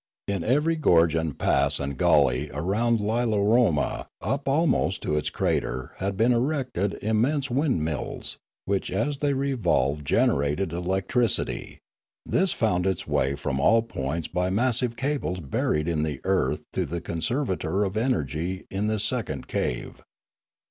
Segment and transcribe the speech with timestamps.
[0.27, 5.03] In every gorge and pass and gully around io6 Limanora Li 1 aroma up almost
[5.03, 11.81] to its crater had been erected im mense windmills, which as they revolved generated electricity;
[12.25, 16.63] this found its way from all points by mas sive cables buried in the earth
[16.73, 20.01] to the conservator of energy in this second cave.